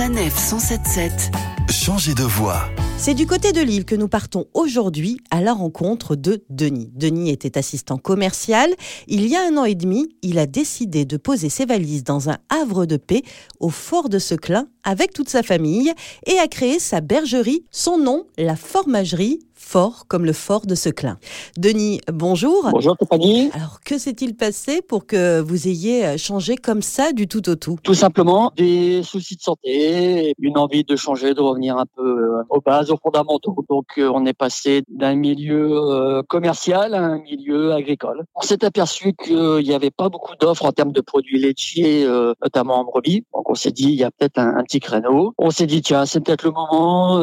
[0.00, 1.30] Sanef 177.
[1.68, 2.70] Changez de voix.
[2.96, 6.90] C'est du côté de Lille que nous partons aujourd'hui à la rencontre de Denis.
[6.94, 8.70] Denis était assistant commercial.
[9.08, 12.30] Il y a un an et demi, il a décidé de poser ses valises dans
[12.30, 13.22] un havre de paix
[13.58, 15.92] au fort de Seclin avec toute sa famille
[16.26, 21.18] et a créé sa bergerie, son nom, la Formagerie, fort comme le fort de Seclin.
[21.56, 22.68] Denis, bonjour.
[22.72, 23.50] Bonjour compagnie.
[23.52, 27.76] Alors que s'est-il passé pour que vous ayez changé comme ça du tout au tout?
[27.82, 32.42] Tout simplement des soucis de santé, une envie de changer, de revenir un peu euh,
[32.48, 33.54] aux bases, aux fondamentaux.
[33.68, 38.24] Donc euh, on est passé d'un milieu euh, commercial à un milieu agricole.
[38.34, 42.06] On s'est aperçu qu'il n'y avait pas beaucoup d'offres en termes de produits laitiers,
[42.42, 43.24] notamment en brebis.
[43.34, 45.34] Donc on s'est dit il y a peut-être un, un, petit créneau.
[45.38, 47.18] On s'est dit tiens c'est peut-être le moment.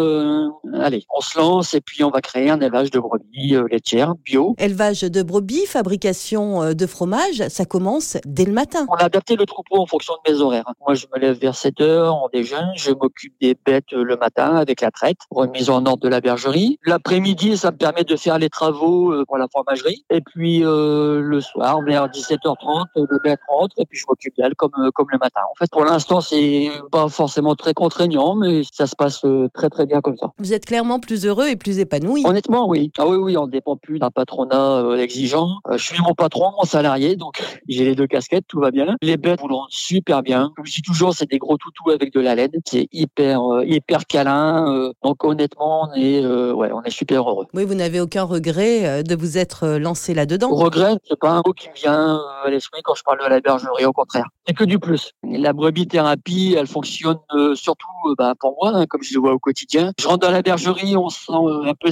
[0.74, 4.16] allez on se lance et puis on va créer un élevage de brebis euh, laitières
[4.16, 4.56] bio.
[4.58, 8.86] Élevage de brebis, fabrication euh, de fromage, ça commence dès le matin.
[8.90, 10.72] On a adapté le troupeau en fonction de mes horaires.
[10.86, 14.18] Moi, je me lève vers 7 heures, on déjeune, je m'occupe des bêtes euh, le
[14.18, 16.80] matin avec la traite, remise en ordre de la bergerie.
[16.86, 20.06] L'après-midi, ça me permet de faire les travaux pour la fromagerie.
[20.10, 24.56] Et puis euh, le soir, vers 17h30, le bête rentre et puis je m'occupe d'elle
[24.56, 25.42] comme comme le matin.
[25.52, 29.86] En fait, pour l'instant, c'est pas forcément très contraignant, mais ça se passe très très
[29.86, 30.32] bien comme ça.
[30.40, 32.92] Vous êtes clairement plus heureux et plus épanoui Honnêtement, oui.
[32.98, 35.60] Ah oui, oui, on ne dépend plus d'un patronat euh, exigeant.
[35.68, 38.96] Euh, je suis mon patron, mon salarié, donc j'ai les deux casquettes, tout va bien.
[39.02, 40.52] Les bêtes vous rendent super bien.
[40.56, 42.52] Comme je dis toujours, c'est des gros toutous avec de la laine.
[42.66, 44.92] C'est hyper, euh, hyper câlin.
[45.04, 47.46] donc honnêtement, on est, ouais, on est super heureux.
[47.54, 50.50] Oui, vous n'avez aucun regret de vous être lancé là-dedans.
[50.50, 53.40] Regret, c'est pas un mot qui me vient à l'esprit quand je parle de la
[53.40, 53.86] bergerie.
[53.86, 55.12] Au contraire, c'est que du plus.
[55.24, 57.18] La brebis thérapie, elle fonctionne
[57.56, 59.92] surtout bah, pour moi, hein, comme je le vois au quotidien.
[60.00, 61.88] Je rentre dans la bergerie, on se sent peu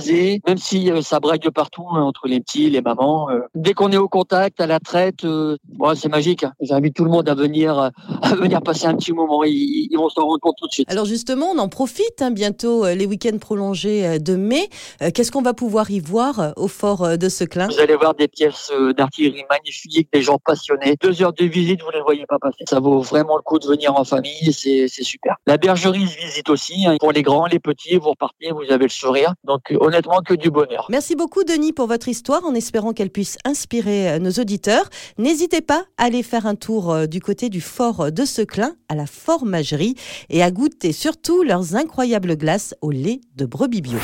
[0.47, 3.29] même si euh, ça braque de partout hein, entre les petits, les mamans.
[3.29, 3.39] Euh.
[3.55, 5.57] dès qu'on est au contact, à la traite, euh,
[5.95, 6.43] c'est magique.
[6.43, 6.53] Hein.
[6.61, 7.77] J'invite tout le monde à venir,
[8.21, 9.43] à venir passer un petit moment.
[9.43, 10.91] Ils, vont s'en rendre compte tout de suite.
[10.91, 14.69] Alors justement, on en profite bientôt les week-ends prolongés de mai.
[15.13, 18.71] Qu'est-ce qu'on va pouvoir y voir au fort de Seclin Vous allez voir des pièces
[18.97, 20.95] d'artillerie magnifiques, des gens passionnés.
[21.01, 22.63] Deux heures de visite, vous ne les voyez pas passer.
[22.69, 25.35] Ça vaut vraiment le coup de venir en famille, c'est super.
[25.47, 26.85] La bergerie se visite aussi.
[26.99, 29.33] Pour les grands, les petits, vous repartez, vous avez le sourire.
[29.43, 30.87] Donc honnêtement, que du bonheur.
[30.89, 34.89] Merci beaucoup Denis pour votre histoire en espérant qu'elle puisse inspirer euh, nos auditeurs.
[35.17, 38.95] N'hésitez pas à aller faire un tour euh, du côté du fort de Seclin à
[38.95, 39.95] la formagerie
[40.29, 43.99] et à goûter surtout leurs incroyables glaces au lait de brebis bio.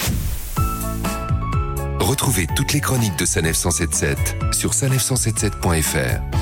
[2.00, 4.18] Retrouvez toutes les chroniques de Sanef 177
[4.54, 6.41] sur sanef177.fr.